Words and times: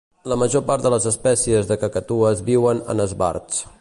La 0.31 0.35
major 0.43 0.63
part 0.69 0.85
de 0.85 0.91
les 0.93 1.05
espècies 1.11 1.69
de 1.73 1.77
cacatues 1.83 2.43
viuen 2.49 2.83
en 2.95 3.05
esbarts. 3.07 3.63